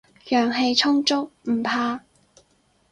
[0.29, 1.99] 陽氣充足，唔怕